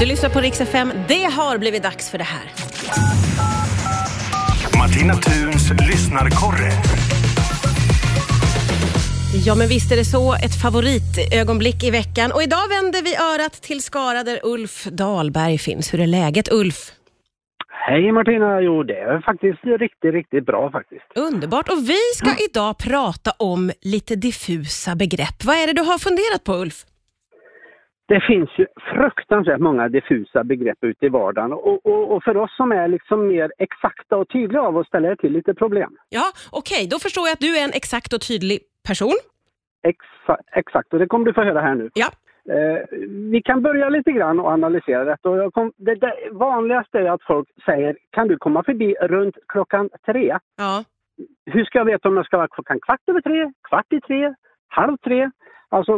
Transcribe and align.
Du 0.00 0.06
lyssnar 0.06 0.30
på 0.30 0.40
Rix 0.40 0.60
FM. 0.60 0.92
Det 1.08 1.24
har 1.24 1.58
blivit 1.58 1.82
dags 1.82 2.10
för 2.10 2.18
det 2.18 2.24
här. 2.24 2.42
Martina 4.78 5.14
Thuns 5.14 5.70
lyssnarkorre. 5.70 6.70
Ja, 9.46 9.54
men 9.54 9.68
visst 9.68 9.92
är 9.92 9.96
det 9.96 10.04
så. 10.04 10.34
Ett 10.34 10.62
favoritögonblick 10.62 11.84
i 11.84 11.90
veckan. 11.90 12.32
Och 12.32 12.42
idag 12.42 12.68
vänder 12.68 13.02
vi 13.02 13.16
örat 13.16 13.52
till 13.52 13.82
Skara 13.82 14.22
där 14.22 14.40
Ulf 14.42 14.84
Dahlberg 14.84 15.58
finns. 15.58 15.94
Hur 15.94 16.00
är 16.00 16.06
läget, 16.06 16.52
Ulf? 16.52 16.92
Hej 17.88 18.12
Martina! 18.12 18.60
Jo, 18.60 18.82
det 18.82 18.98
är 19.00 19.20
faktiskt 19.20 19.64
riktigt, 19.64 20.14
riktigt 20.14 20.46
bra 20.46 20.70
faktiskt. 20.70 21.04
Underbart. 21.14 21.68
Och 21.68 21.78
vi 21.88 22.00
ska 22.14 22.30
idag 22.50 22.78
prata 22.78 23.30
om 23.38 23.72
lite 23.82 24.16
diffusa 24.16 24.94
begrepp. 24.94 25.44
Vad 25.44 25.56
är 25.56 25.66
det 25.66 25.72
du 25.72 25.82
har 25.82 25.98
funderat 25.98 26.44
på, 26.44 26.54
Ulf? 26.54 26.84
Det 28.08 28.20
finns 28.20 28.50
ju 28.58 28.66
fruktansvärt 28.94 29.60
många 29.60 29.88
diffusa 29.88 30.44
begrepp 30.44 30.78
ute 30.80 31.06
i 31.06 31.08
vardagen 31.08 31.52
och, 31.52 31.86
och, 31.86 32.12
och 32.12 32.24
för 32.24 32.36
oss 32.36 32.56
som 32.56 32.72
är 32.72 32.88
liksom 32.88 33.28
mer 33.28 33.52
exakta 33.58 34.16
och 34.16 34.28
tydliga 34.28 34.62
av 34.62 34.76
oss 34.76 34.86
ställer 34.86 35.08
det 35.08 35.16
till 35.16 35.32
lite 35.32 35.54
problem. 35.54 35.96
Ja, 36.08 36.24
okej. 36.52 36.88
Då 36.90 36.98
förstår 36.98 37.26
jag 37.26 37.32
att 37.32 37.40
du 37.40 37.58
är 37.58 37.64
en 37.64 37.72
exakt 37.74 38.12
och 38.12 38.20
tydlig 38.20 38.58
person. 38.88 39.18
Exa, 39.82 40.36
exakt, 40.52 40.92
och 40.92 40.98
det 40.98 41.06
kommer 41.06 41.26
du 41.26 41.32
få 41.32 41.42
höra 41.42 41.60
här 41.60 41.74
nu. 41.74 41.90
Ja. 41.94 42.06
Eh, 42.54 42.82
vi 43.32 43.42
kan 43.44 43.62
börja 43.62 43.88
lite 43.88 44.12
grann 44.12 44.40
och 44.40 44.48
analysera 44.48 45.04
detta. 45.04 45.30
Och 45.30 45.54
kom, 45.54 45.72
det, 45.76 45.94
det 45.94 46.14
vanligaste 46.32 46.98
är 46.98 47.10
att 47.10 47.22
folk 47.22 47.48
säger 47.64 47.96
kan 48.10 48.28
du 48.28 48.36
komma 48.38 48.62
förbi 48.62 48.94
runt 49.00 49.36
klockan 49.48 49.90
tre? 50.06 50.38
Ja. 50.56 50.84
Hur 51.46 51.64
ska 51.64 51.78
jag 51.78 51.84
veta 51.84 52.08
om 52.08 52.16
jag 52.16 52.26
ska 52.26 52.36
vara 52.36 52.48
klockan 52.48 52.80
kvart 52.80 53.00
över 53.06 53.20
tre, 53.20 53.52
kvart 53.68 53.92
i 53.92 54.00
tre, 54.00 54.34
halv 54.68 54.96
tre? 54.96 55.30
Alltså, 55.68 55.92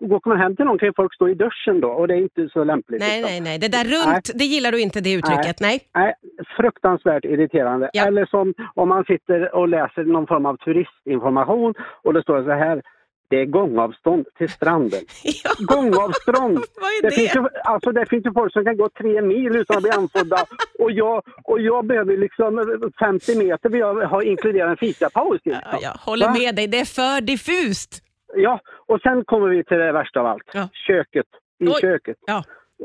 går 0.00 0.28
man 0.28 0.38
hem 0.40 0.56
till 0.56 0.64
någon 0.64 0.78
kan 0.78 0.88
ju 0.88 0.92
folk 0.96 1.14
stå 1.14 1.28
i 1.28 1.34
duschen 1.34 1.80
då 1.80 1.88
och 1.88 2.08
det 2.08 2.14
är 2.14 2.18
inte 2.18 2.48
så 2.52 2.64
lämpligt. 2.64 3.00
Nej, 3.00 3.10
liksom. 3.22 3.30
nej, 3.30 3.40
nej. 3.40 3.58
Det 3.58 3.68
där 3.68 3.84
runt, 3.84 4.30
det 4.34 4.44
gillar 4.44 4.72
du 4.72 4.80
inte, 4.80 5.00
det 5.00 5.12
uttrycket. 5.12 5.60
Nej. 5.60 5.80
Nej, 5.94 6.14
fruktansvärt 6.56 7.24
irriterande. 7.24 7.90
Ja. 7.92 8.06
Eller 8.06 8.26
som 8.26 8.54
om 8.74 8.88
man 8.88 9.04
sitter 9.04 9.54
och 9.54 9.68
läser 9.68 10.04
någon 10.04 10.26
form 10.26 10.46
av 10.46 10.56
turistinformation 10.56 11.74
och 12.04 12.14
det 12.14 12.22
står 12.22 12.42
så 12.44 12.50
här. 12.50 12.82
Det 13.30 13.40
är 13.40 13.44
gångavstånd 13.46 14.26
till 14.38 14.48
stranden. 14.48 15.00
Ja. 15.44 15.50
Gångavstånd! 15.58 16.58
Det 17.02 17.08
det? 17.08 17.14
finns, 17.14 17.34
ju, 17.36 17.44
alltså 17.64 17.92
det 17.92 18.06
finns 18.06 18.26
ju 18.26 18.32
folk 18.32 18.52
som 18.52 18.64
kan 18.64 18.76
gå 18.76 18.88
tre 18.88 19.22
mil 19.22 19.56
utan 19.56 19.76
att 19.76 19.82
bli 19.82 19.90
anfodda 19.92 20.36
och 20.78 20.92
jag, 20.92 21.22
och 21.44 21.60
jag 21.60 21.86
behöver 21.86 22.16
liksom 22.16 22.78
50 22.98 23.38
meter 23.38 23.68
vill 23.68 23.80
jag 23.80 23.94
ha 24.08 24.22
inkluderat 24.22 24.70
en 24.70 24.76
fikapaus. 24.76 25.40
Ja, 25.44 25.52
Liksom. 25.54 25.78
jag 25.82 25.90
håller 25.90 26.26
Va? 26.26 26.32
med 26.32 26.54
dig. 26.56 26.66
Det 26.66 26.80
är 26.80 26.84
för 26.84 27.20
diffust. 27.20 28.02
Ja, 28.36 28.60
och 28.92 29.00
sen 29.02 29.24
kommer 29.24 29.48
vi 29.48 29.64
till 29.64 29.76
det 29.78 29.92
värsta 29.92 30.20
av 30.20 30.26
allt. 30.26 30.48
Ja. 30.52 30.68
Köket. 30.86 31.26
I 31.64 31.68
Oj. 31.68 31.80
köket. 31.80 32.16
Ja. 32.26 32.44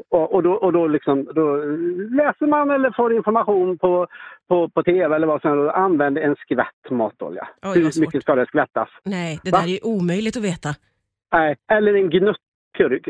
Och, 0.09 0.33
och, 0.33 0.43
då, 0.43 0.51
och 0.53 0.73
då, 0.73 0.87
liksom, 0.87 1.25
då 1.35 1.55
läser 2.21 2.47
man 2.47 2.71
eller 2.71 2.91
får 2.91 3.13
information 3.15 3.77
på, 3.77 4.07
på, 4.49 4.69
på 4.69 4.83
tv 4.83 5.15
eller 5.15 5.27
vad 5.27 5.41
som 5.41 5.51
helst 5.51 5.69
och 5.69 5.79
använder 5.79 6.21
en 6.21 6.35
skvätt 6.35 6.91
matolja. 6.91 7.47
Oj, 7.65 7.79
Hur 7.79 8.01
mycket 8.01 8.21
ska 8.21 8.35
det 8.35 8.45
skvättas? 8.45 8.89
Nej, 9.05 9.39
det 9.43 9.51
Va? 9.51 9.57
där 9.57 9.67
är 9.67 9.85
omöjligt 9.87 10.37
att 10.37 10.43
veta. 10.43 10.69
Nej, 11.33 11.55
eller 11.71 11.93
en 11.93 12.09
gnutt. 12.09 12.37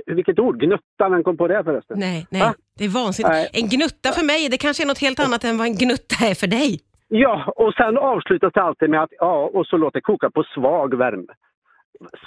Vilket 0.06 0.40
ord? 0.40 0.60
Gnutta, 0.60 1.10
vem 1.10 1.24
kom 1.24 1.38
på 1.38 1.48
det 1.48 1.64
förresten? 1.64 2.00
Nej, 2.00 2.28
nej. 2.32 2.42
Va? 2.42 2.54
Det 2.78 2.86
är 2.86 2.90
vansinnigt. 2.90 3.30
Nej. 3.30 3.50
En 3.54 3.70
gnutta 3.70 4.10
för 4.12 4.26
mig, 4.26 4.50
det 4.50 4.58
kanske 4.58 4.84
är 4.84 4.88
något 4.88 5.02
helt 5.02 5.20
annat 5.20 5.44
än 5.44 5.58
vad 5.58 5.68
en 5.68 5.78
gnutta 5.78 6.16
är 6.30 6.36
för 6.36 6.48
dig. 6.48 6.80
Ja, 7.08 7.54
och 7.56 7.74
sen 7.74 7.98
avslutas 7.98 8.54
det 8.54 8.62
alltid 8.62 8.90
med 8.90 9.04
att 9.04 9.10
ja, 9.20 9.50
och 9.54 9.68
så 9.68 9.78
låt 9.78 9.94
det 9.94 10.02
koka 10.02 10.30
på 10.30 10.44
svag 10.44 10.98
värme. 10.98 11.34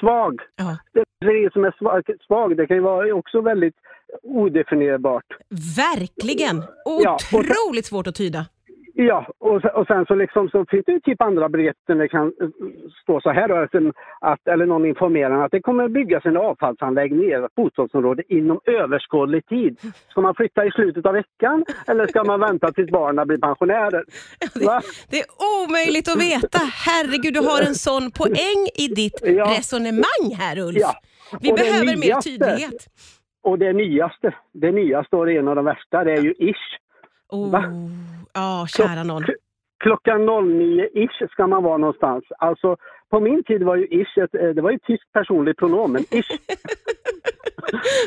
Svag. 0.01 0.41
Ja. 0.57 0.77
Det 0.93 1.53
som 1.53 1.65
är 1.65 1.75
svag, 1.79 2.03
svag. 2.27 2.57
Det 2.57 2.67
kan 2.67 2.77
ju 2.77 2.83
vara 2.83 3.15
också 3.15 3.41
väldigt 3.41 3.75
odefinierbart. 4.23 5.25
Verkligen. 5.77 6.63
Ja, 6.85 7.19
och- 7.33 7.39
Otroligt 7.39 7.87
svårt 7.87 8.07
att 8.07 8.15
tyda. 8.15 8.47
Ja, 8.95 9.27
och 9.39 9.61
sen, 9.61 9.71
och 9.75 9.87
sen 9.87 10.07
så, 10.07 10.15
liksom, 10.15 10.49
så 10.49 10.65
finns 10.71 10.85
det 10.87 10.93
ju 10.93 11.01
typ 11.01 11.23
andra 11.23 11.49
där 11.49 11.95
det 11.95 12.09
kan 12.09 12.27
eh, 12.27 12.49
stå 13.03 13.21
så 13.21 13.31
här 13.31 13.49
då, 13.49 13.57
att, 13.57 13.95
att, 14.21 14.49
eller 14.49 14.67
någon 14.67 14.87
informerar 14.87 15.45
att 15.45 15.51
det 15.53 15.61
kommer 15.61 15.89
byggas 15.89 16.27
en 16.27 16.37
avfallsanläggning 16.37 17.25
i 17.25 17.33
ett 17.33 17.55
bostadsområde 17.55 18.23
inom 18.29 18.61
överskådlig 18.65 19.47
tid. 19.47 19.79
Ska 20.09 20.21
man 20.21 20.35
flytta 20.35 20.65
i 20.67 20.71
slutet 20.71 21.07
av 21.07 21.13
veckan 21.13 21.65
eller 21.89 22.07
ska 22.07 22.25
man 22.25 22.41
vänta 22.41 22.73
tills 22.73 22.91
barnen 22.91 23.27
blir 23.29 23.39
pensionärer? 23.39 24.05
Va? 24.67 24.81
Det 25.11 25.17
är 25.21 25.27
omöjligt 25.65 26.09
att 26.09 26.23
veta. 26.23 26.59
Herregud, 26.87 27.35
du 27.35 27.41
har 27.41 27.61
en 27.69 27.75
sån 27.75 28.11
poäng 28.11 28.61
i 28.75 28.89
ditt 28.95 29.21
Ja. 29.23 29.45
resonemang 29.59 30.25
här, 30.39 30.59
Ulf. 30.59 30.77
Ja. 30.81 30.93
Vi 31.41 31.49
det 31.49 31.55
behöver 31.55 31.97
mer 31.97 32.21
tydlighet. 32.21 32.87
Och 33.43 33.59
det 33.59 33.73
nyaste, 33.73 34.35
det 34.53 34.73
nyaste 34.73 35.17
och 35.17 35.27
det 35.27 35.33
är 35.33 35.39
en 35.39 35.49
av 35.49 35.57
de 35.57 35.65
värsta, 35.65 36.05
det 36.05 36.13
är 36.13 36.23
ju 36.23 36.35
ish. 36.39 36.79
Oh. 37.29 37.65
Ja, 38.35 38.67
kära 38.69 39.03
någon. 39.03 39.25
Klockan 39.85 40.29
09-ish 40.29 41.29
ska 41.31 41.47
man 41.47 41.63
vara 41.63 41.77
någonstans. 41.77 42.25
Alltså, 42.39 42.77
på 43.11 43.21
min 43.21 43.45
tid 43.45 43.63
var 43.63 43.77
ju 43.77 43.87
ish 43.87 44.19
ett, 44.19 44.35
eh, 44.35 44.49
det 44.49 44.63
var 44.63 44.71
ju 44.71 44.79
tyskt 44.79 45.13
personligt 45.13 45.57
pronomen. 45.57 46.03
Ish. 46.11 46.31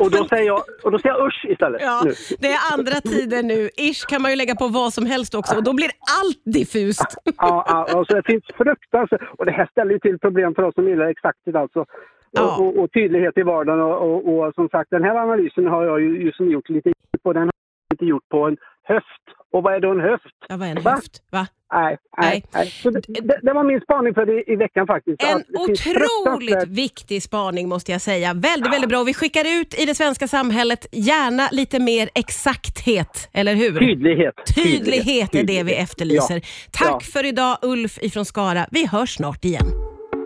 och, 0.01 0.11
då 0.11 0.27
säger 0.27 0.45
jag, 0.47 0.61
och 0.83 0.91
då 0.91 0.99
säger 0.99 1.15
jag 1.15 1.27
usch 1.27 1.45
istället. 1.49 1.81
Ja, 1.81 2.01
Nu. 2.05 2.11
det 2.39 2.47
är 2.47 2.73
andra 2.73 2.91
tider 2.91 3.43
nu. 3.43 3.69
Ish 3.77 4.05
kan 4.09 4.21
man 4.21 4.31
ju 4.31 4.37
lägga 4.37 4.55
på 4.55 4.67
vad 4.67 4.93
som 4.93 5.05
helst 5.05 5.35
också 5.35 5.55
och 5.57 5.63
då 5.63 5.73
blir 5.73 5.91
allt 6.19 6.41
diffust. 6.45 7.15
Ja, 7.25 7.65
ja, 7.67 7.87
alltså 7.97 8.15
det 8.15 8.23
finns 8.25 8.43
fruktansvärt. 8.57 9.21
Och 9.37 9.45
det 9.45 9.51
här 9.51 9.67
ställer 9.71 9.91
ju 9.91 9.99
till 9.99 10.19
problem 10.19 10.55
för 10.55 10.63
oss 10.63 10.75
som 10.75 10.87
gillar 10.89 11.05
exakthet 11.05 11.55
alltså. 11.55 11.85
Ja. 12.31 12.57
Och, 12.57 12.65
och, 12.65 12.83
och 12.83 12.91
tydlighet 12.93 13.37
i 13.37 13.41
vardagen. 13.43 13.81
Och, 13.81 14.01
och, 14.01 14.37
och 14.47 14.53
som 14.55 14.69
sagt, 14.69 14.89
den 14.89 15.03
här 15.03 15.15
analysen 15.15 15.67
har 15.67 15.85
jag 15.85 16.01
ju 16.01 16.23
just 16.25 16.39
gjort 16.39 16.69
lite 16.69 16.91
på. 17.23 17.33
Den 17.33 17.41
har 17.41 17.51
jag 17.89 17.95
inte 17.95 18.05
gjort 18.05 18.29
på 18.29 18.47
en 18.47 18.57
höft. 18.83 19.25
Och 19.53 19.63
vad 19.63 19.75
är 19.75 19.79
då 19.79 19.91
en 19.91 19.99
höft? 19.99 20.25
Ja, 20.49 20.57
vad 20.57 20.67
är 20.67 20.71
en 20.75 20.83
Va? 20.83 20.91
höft? 20.91 21.21
Va? 21.31 21.47
Nej, 21.73 21.97
Nej. 22.17 22.43
nej. 22.53 22.67
Så 22.67 22.89
det, 22.89 23.01
det, 23.41 23.53
var 23.53 23.63
min 23.63 23.81
spaning 23.81 24.13
för 24.13 24.39
i, 24.49 24.53
i 24.53 24.55
veckan 24.55 24.87
faktiskt. 24.87 25.23
En 25.23 25.43
otroligt 25.57 26.67
viktig 26.67 27.23
spaning 27.23 27.69
måste 27.69 27.91
jag 27.91 28.01
säga. 28.01 28.33
Väldigt, 28.33 28.73
väldigt 28.73 28.89
bra. 28.89 29.03
Vi 29.03 29.13
skickar 29.13 29.61
ut 29.61 29.79
i 29.81 29.85
det 29.85 29.95
svenska 29.95 30.27
samhället 30.27 30.85
gärna 30.91 31.47
lite 31.51 31.79
mer 31.79 32.09
exakthet, 32.15 33.29
eller 33.33 33.55
hur? 33.55 33.79
Tydlighet. 33.79 34.33
Tydlighet 34.55 35.35
är 35.35 35.43
det 35.43 35.63
vi 35.63 35.73
efterlyser. 35.75 36.35
Ja. 36.35 36.41
Tack 36.71 36.89
Ja. 36.89 36.99
för 37.13 37.25
idag 37.25 37.57
Ulf 37.61 37.97
ifrån 38.01 38.25
Skara. 38.25 38.65
Vi 38.71 38.87
hörs 38.87 39.15
snart 39.15 39.45
igen. 39.45 39.65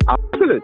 Absolut. 0.07 0.63